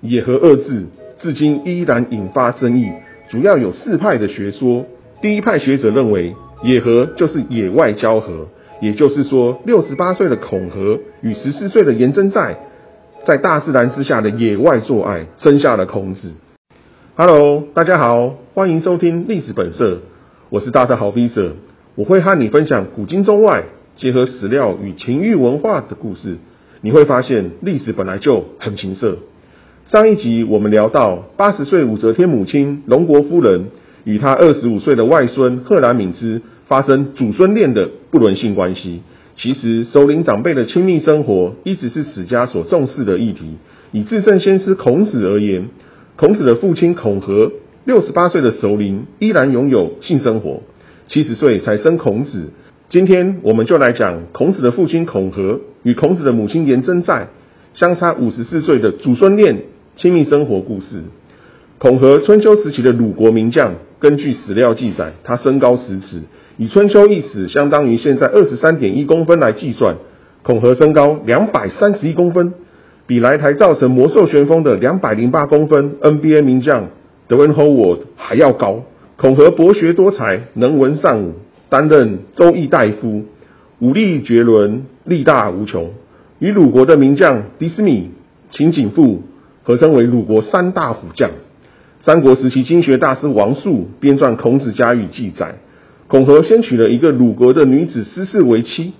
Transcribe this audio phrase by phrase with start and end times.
[0.00, 0.86] 野合二字
[1.20, 2.88] 至今依然引发争议，
[3.30, 4.86] 主要有四派的学说。
[5.20, 8.46] 第一派学者认为，野合就是野外交合，
[8.80, 12.56] 也就是说，六十八岁的孔和与十四岁的颜真在，
[13.26, 16.34] 在大自然之下的野外做爱，生下了孔子。
[17.16, 20.02] Hello，大家好，欢迎收听历史本色，
[20.50, 21.56] 我是大特豪 V 者，
[21.96, 23.64] 我会和你分享古今中外
[23.96, 26.36] 结合史料与情欲文化的故事。
[26.82, 29.18] 你会发现，历史本来就很情色。
[29.90, 33.68] 上一集我们聊到，八十岁武则天母亲龙国夫人
[34.04, 39.00] 与她二十五岁的外孙贺兰敏之发生祖孙恋的不伦性关系。
[39.36, 43.56] 其实，首领长辈的亲密生活一直是史家所重视的议题。
[43.90, 45.70] 以至圣先师孔子而言，
[46.16, 47.52] 孔子的父亲孔和
[47.86, 50.64] 六十八岁的首领依然拥有性生活，
[51.06, 52.50] 七十岁才生孔子。
[52.90, 57.28] 今天我们就来讲孔子的父亲孔和与孔子的母亲颜真在
[57.72, 59.62] 相差五十四岁的祖孙恋
[59.98, 61.02] 亲密生活故事。
[61.78, 66.22] 孔和春秋时期的鲁国名将，根据史料记载，他身高十尺，
[66.56, 69.96] 以春秋一尺相当于现在二十三点一公分来计算，
[70.44, 72.54] 孔和身高两百三十一公分，
[73.08, 76.90] 比来台造成魔兽旋风的两百零八公分 NBA 名将
[77.26, 78.84] 德文霍沃还要高。
[79.16, 81.32] 孔和博学多才，能文善武。
[81.70, 83.24] 担任周易大夫，
[83.80, 85.90] 武力绝伦，力大无穷，
[86.38, 88.12] 与鲁国的名将迪斯米、
[88.52, 89.24] 秦景富
[89.68, 91.30] 合称为鲁国三大虎将。
[92.00, 95.56] 三国时期经学大师王述编撰《孔子家语》记载，
[96.06, 98.94] 孔和先娶了一个鲁国的女子司氏为妻，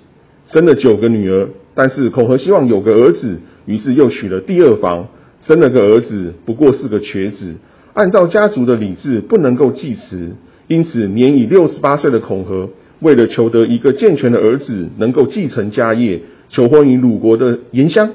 [0.53, 1.49] 生了九个女儿。
[1.75, 5.09] 但是孔和希望有个儿子，于是又娶了第二房，
[5.41, 7.55] 生了个儿子，不过是个瘸子。
[7.95, 10.33] 按照家族的礼制，不能够继嗣。
[10.67, 12.69] 因此，年已六十八岁的孔和，
[13.01, 18.11] 为了求得一个健全的儿子，能够继承家业，求婚于鲁国的颜香。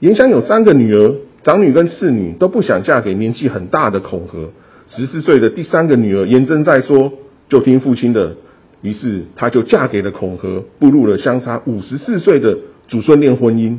[0.00, 1.14] 颜香有三个女儿，
[1.46, 4.50] 长女跟次女都不想嫁给年纪很大的孔和。
[4.88, 7.12] 十四岁的第三个女儿颜真在说
[7.48, 8.34] ：“就听父亲的。”
[8.82, 12.58] 于是，她就嫁给了孔和，步入了相差五十四岁的
[12.88, 13.78] 祖孙恋婚姻。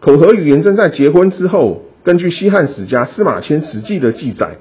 [0.00, 4.56] 孔和与颜真在结婚之后，根据西汉史家司马迁《史记》的记载，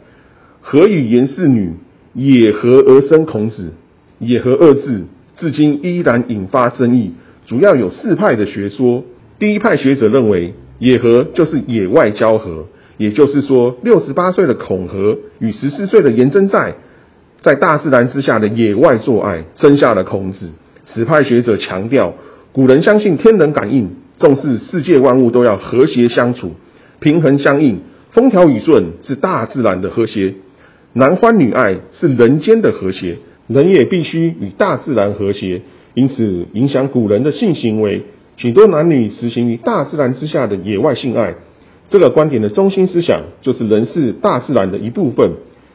[0.59, 1.75] 和与颜氏女。
[2.13, 3.73] 野合而生孔子，
[4.19, 5.03] 野合二字
[5.37, 7.11] 至今依然引发争议，
[7.45, 9.05] 主要有四派的学说。
[9.37, 12.65] 第一派学者认为，野合就是野外交合，
[12.97, 16.75] 也就是说，六十八岁的孔和与十四岁的颜真在，
[17.41, 20.51] 在大自然之下的野外做爱，生下了孔子。
[20.85, 22.13] 此派学者强调，
[22.51, 26.51] 古人相信天人感应，重视世界万物都要和谐相处、
[26.99, 27.81] 平衡相应，
[28.11, 30.35] 风调雨顺是大自然的和谐。
[30.93, 35.61] 男欢女爱是人间的和谐，人也必须与大自然和谐，
[35.93, 38.03] 因此影响古人的性行为，
[38.37, 41.35] 许多男女实行于大自然之下的野外性爱。
[41.89, 45.33] 这个观点的中心思想就是人是大自然的一部分，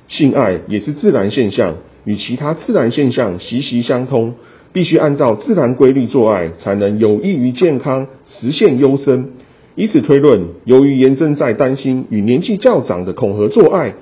[0.08, 4.34] 性爱也是自然现象，与其他自然现象息息相通，
[4.72, 9.30] 必须按照自然规律做爱，才能有益于健康，实现优生。
[9.76, 13.94] 以此推论，由于颜真在担心与年纪较长的孔和做爱。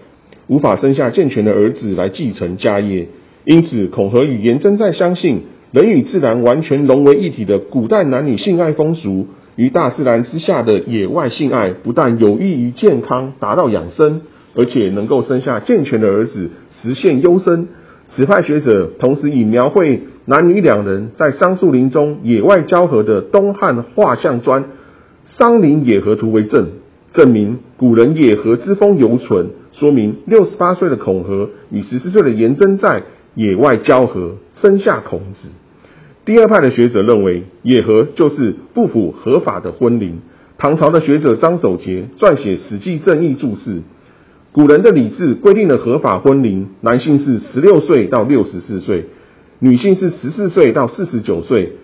[0.47, 3.09] 无法生下健全的儿子来继承家业，
[3.45, 14.23] 因此孔和与颜真在相信，人与自然完全融为一体的古代男女性爱风俗，与大自然之下的野外性爱，不但有益于健康，达到养生，
[14.55, 17.69] 而且能够生下健全的儿子，实现优生。
[18.11, 24.65] 此派学者同时以描绘男女两人在桑树林中野外交合的东汉画像砖
[25.37, 26.69] 《桑林野合图》为证，
[27.13, 29.51] 证明古人野合之风犹存。
[29.73, 33.03] 说明六十八岁的孔和与十四岁的颜真在
[33.39, 35.51] 野外交合，生下孔子。
[36.25, 40.19] 第二派的学者认为，野合就是不符合法的婚龄。
[40.59, 43.77] 唐朝的学者张守节撰写《史记正义注释》，
[44.51, 49.07] 古人的礼制规定了合法婚龄，男性是十六岁到六十四岁，
[49.61, 51.75] 女性是十四岁到四十九岁。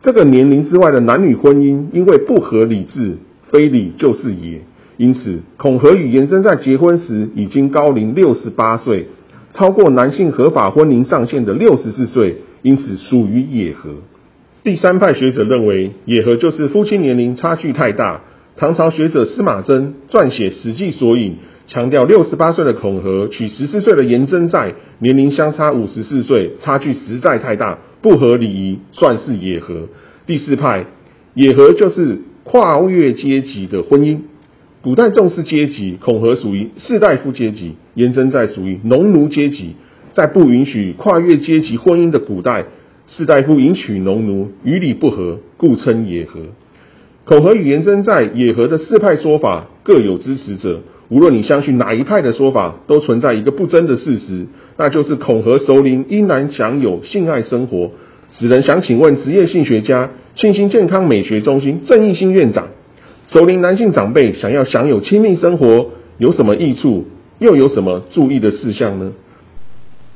[0.00, 3.18] 这个年龄之外的男女婚姻，因为不合礼制，
[3.50, 4.62] 非礼就是野。
[4.96, 9.08] 因此，孔和与颜真在结婚时已经高龄六十八岁，
[9.54, 13.96] 超过男性合法婚龄上限的六十四岁，因此属于野合。
[14.64, 18.22] 第三派学者认为，野合就是夫妻年龄差距太大。
[18.56, 21.32] 唐朝学者司马贞撰写《史记索引》，
[21.66, 29.88] 强调六十八岁的孔和娶十四岁的颜真在，年龄相差五十四岁，差距实在太大，不合礼仪，算是野合。
[30.26, 30.86] 第四派，
[31.34, 34.18] 野合就是跨越阶级的婚姻。
[34.82, 39.76] 古代重视阶级，孔和属于士大夫阶级，颜真在属于农奴阶级。
[40.14, 42.66] 在不允许跨越阶级婚姻的古代，
[43.06, 46.40] 士大夫迎娶农奴，与礼不合，故称野合。
[47.24, 54.46] 口和与颜真在野合的四派说法各有支持者，无论你相信哪一派的说法，都存在一个不争的事实，
[54.76, 57.92] 那就是孔和熟龄依然享有性爱生活。
[58.32, 62.68] 此人想请问职业性学家、信心健康美学中心郑义兴院长，
[63.28, 67.06] 熟龄男性长辈想要享有亲密生活有什么益处，
[67.42, 69.10] 又有什么注意的事项呢？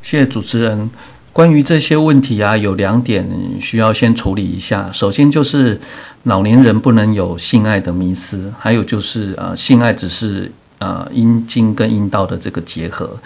[0.01, 0.91] 谢谢主持人。
[1.33, 3.27] 关于这些问题啊，有两点
[3.61, 4.93] 需要先处理一下。
[4.93, 5.81] 首先就是
[6.23, 13.19] 老年人不能有性爱的迷思，还有就是呃，性爱只是呃阴茎跟阴道的这个结合。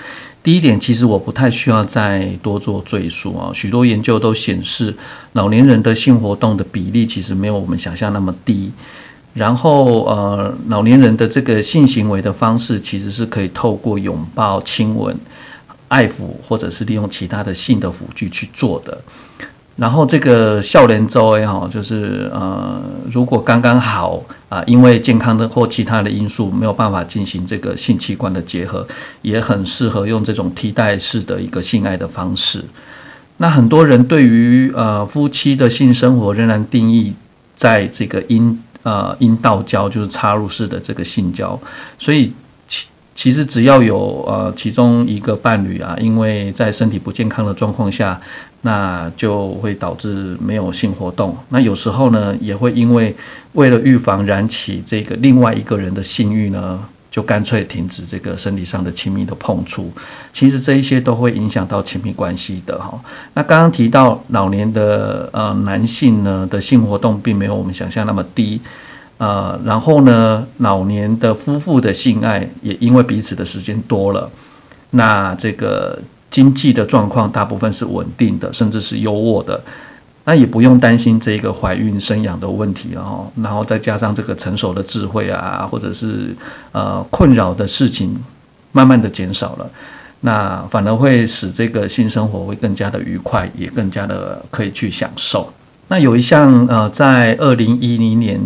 [0.42, 3.52] 第一点，其实我不太需要再多做赘述啊。
[3.52, 4.94] 许多研究都显示，
[5.34, 8.72] 老年人的性活动的比例其实没有我们想象那么低。
[9.34, 15.18] 然后呃，老年人的这个性行为的方式其实是可以透过拥抱、亲吻。
[15.90, 19.02] 爱抚或者是利用其他的性的辅具去做的，
[19.74, 22.80] 然后这个笑脸周也好，就是呃，
[23.10, 28.86] 如果刚刚好啊，因为健康的或其他的因素没有办法进行这个性器官的结合，
[29.20, 32.66] 也很适合用这种替代式的一个性爱的方式。
[33.36, 37.14] 那很多人对于呃夫妻的性生活仍然定义
[37.56, 41.60] 在这个阴呃阴道交，就是插入式的这个性交，
[41.98, 42.32] 所以。
[42.68, 42.86] 其
[43.16, 48.22] 其实只要有呃其中一个伴侣啊，因为在身体不健康的状况下，
[48.62, 51.36] 那就会导致没有性活动。
[51.50, 53.16] 那有时候呢，也会因为
[53.52, 59.92] 为了预防燃起这个另外一个人的性欲呢，就干脆停止这个身体上的亲密的碰触。
[60.32, 63.02] 其实这一些都会影响到亲密关系的哈。
[63.34, 68.60] 那刚刚提到老年的呃男性呢的性活动并没有我们想象那么低。
[69.18, 74.30] 呃，然后呢，老年的夫妇的性爱也因为彼此的时间多了，
[74.88, 79.64] 那这个经济的状况大部分是稳定的，甚至是优渥的，
[80.24, 86.36] 那也不用担心这个怀孕生养的问题哦然后再加上这个成熟的智慧啊，或者是
[86.72, 88.24] 呃困扰的事情
[88.72, 89.70] 慢慢的减少了，
[90.20, 95.52] 那反而会使这个性生活会更加的愉快，也更加的可以去享受。
[95.88, 98.40] 那有一项呃，在二零一零年。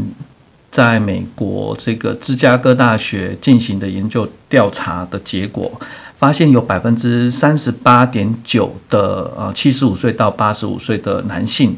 [0.75, 5.81] 在美国这个芝加哥大学进行的研究调查的结果，
[6.17, 11.77] 发现有百分之三十八点九的呃七十五岁到八十五岁的男性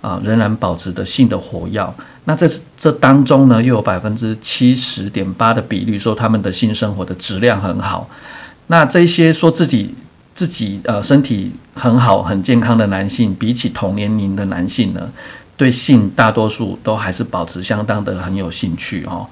[0.00, 1.94] 啊仍然保持的性的活跃。
[2.24, 8.08] 那这这当中呢，又有百分之七十点八的比率说他们的性生活的质量很好。
[8.66, 9.94] 那这些说自己
[10.34, 15.12] 自己呃身体很好很健康的男性，比起同年龄的男性呢？
[15.56, 19.28] 对性大多数都还是保持相当的很有兴趣哦。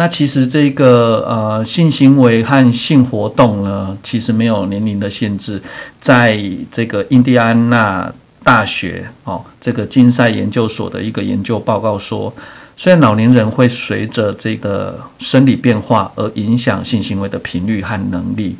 [0.00, 5.60] 那其实这个呃性行为和性活动呢，其实没有年龄的限制。
[5.98, 6.40] 在
[6.70, 8.14] 这个印第安纳
[8.44, 12.32] 大学哦这个金赛研究所的一个研究报告说，
[12.76, 18.56] 虽然老年人会随着这个生理变化而影响性行为的频率和能力，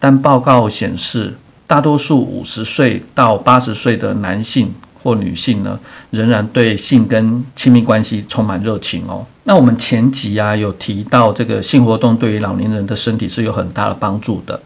[0.00, 1.34] 但报告显示，
[1.68, 4.74] 大多数五十岁到八十岁的男性。
[5.02, 9.26] 或女性呢，仍然对性跟亲密关系充满热情哦。
[9.44, 14.62] 那我们前集啊有提到，这个性活动对于老年人的身体是有很大的帮助的，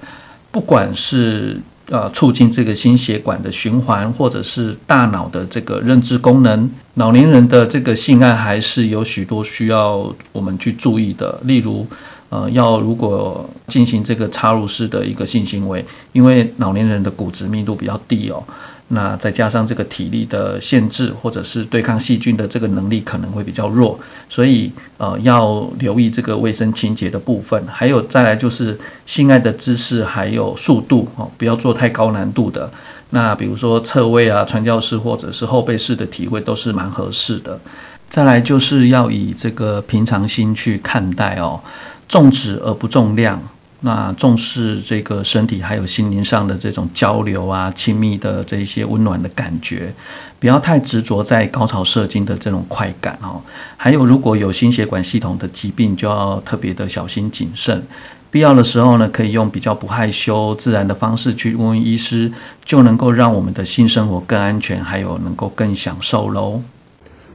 [0.50, 11.40] 不管是呃促进这个心血管的循环，或者是大脑的这个认知功能，老年人的这个性爱还是有许多需要我们去注意的。
[11.44, 11.86] 例如，
[12.28, 18.44] 呃，要如果进行这个插入式的一个性行为，因为老年人的骨质密度比较低哦。
[18.88, 32.70] 那再加上这个体力的限制，或者是对抗细菌的这个能力可能会比较弱，所以呃要留意这个卫生清洁的部分，还有再来就是性爱的姿势还有速度哦，不要做太高难度的。
[33.10, 37.60] 那比如说侧位啊、传教士或者是后背式的体位都是蛮合适的。
[38.08, 41.62] 再来就是要以这个平常心去看待哦，
[42.08, 43.48] 重质而不重量。
[43.86, 49.94] 那重视这个身体还有心灵上的这种交流啊，亲密的这一些温暖的感觉，
[50.40, 53.42] 不要太执着在高潮射精的这种快感哦。
[53.76, 57.84] 还有如果有心血管系统的疾病，就要特别的小心谨慎。
[58.32, 62.32] 必要的时候呢，可以用比较不害羞、自然的方式去问问医师，
[62.64, 66.62] 就能够让我们的性生活更安全，还有能够更享受喽。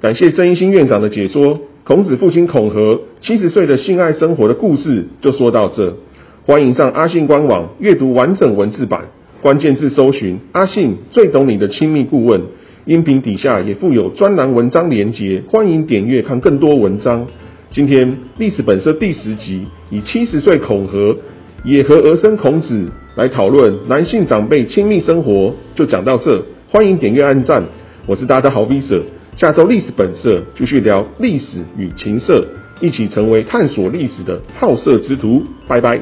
[0.01, 1.61] 感谢郑一新院长的解说。
[1.83, 5.95] 孔子父亲孔和七十岁的性爱生活的故事就说到这。
[6.43, 9.01] 欢迎上阿信官网阅读完整文字版，
[9.43, 12.41] 关键字搜寻“阿信最懂你的亲密顾问”。
[12.85, 17.27] 音频底下也附有专栏文章连结，欢迎点阅看更多文章。
[17.69, 21.15] 今天历史本色第十集，以七十岁孔和
[21.63, 26.43] 野合而生孔子来讨论男性长辈亲密生活，就讲到这。
[26.71, 27.61] 欢迎点阅按赞，
[28.07, 28.99] 我是大家好 Visa，
[29.37, 32.43] 下周历史本色继续聊历史与情色，
[32.81, 35.43] 一起成为探索历史的好色之徒。
[35.67, 36.01] 拜拜。